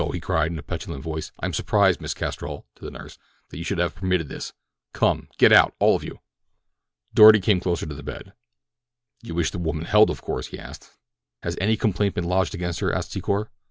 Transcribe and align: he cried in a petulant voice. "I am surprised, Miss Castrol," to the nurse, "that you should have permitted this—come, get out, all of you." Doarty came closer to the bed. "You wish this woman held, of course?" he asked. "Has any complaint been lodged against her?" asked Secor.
he 0.13 0.19
cried 0.19 0.51
in 0.51 0.57
a 0.57 0.63
petulant 0.63 1.03
voice. 1.03 1.31
"I 1.39 1.45
am 1.45 1.53
surprised, 1.53 2.01
Miss 2.01 2.15
Castrol," 2.15 2.65
to 2.73 2.83
the 2.83 2.89
nurse, 2.89 3.19
"that 3.49 3.59
you 3.59 3.63
should 3.63 3.77
have 3.77 3.93
permitted 3.93 4.29
this—come, 4.29 5.27
get 5.37 5.53
out, 5.53 5.75
all 5.77 5.95
of 5.95 6.03
you." 6.03 6.19
Doarty 7.13 7.39
came 7.39 7.59
closer 7.59 7.85
to 7.85 7.93
the 7.93 8.01
bed. 8.01 8.33
"You 9.21 9.35
wish 9.35 9.51
this 9.51 9.61
woman 9.61 9.85
held, 9.85 10.09
of 10.09 10.23
course?" 10.23 10.47
he 10.47 10.57
asked. 10.57 10.89
"Has 11.43 11.55
any 11.61 11.77
complaint 11.77 12.15
been 12.15 12.23
lodged 12.23 12.55
against 12.55 12.79
her?" 12.79 12.91
asked 12.91 13.11
Secor. 13.11 13.49